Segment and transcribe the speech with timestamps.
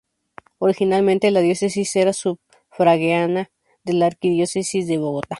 [0.57, 3.51] Originalmente, la diócesis era sufragánea
[3.83, 5.29] de la Arquidiócesis de Bogotá.